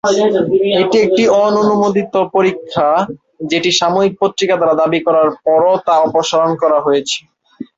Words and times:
এটি 0.81 0.97
একটি 1.05 1.23
অননুমোদিত 1.41 2.13
পরীক্ষা, 2.35 2.89
যেটি 3.51 3.69
সাময়িক 3.79 4.13
পত্রিকা 4.21 4.55
দ্বারা 4.57 4.75
দাবি 4.81 4.99
করার 5.07 5.29
পরও 5.45 5.73
তা 5.87 5.93
অপসারণ 6.07 6.51
করা 6.61 6.79
হয়েছে। 6.85 7.19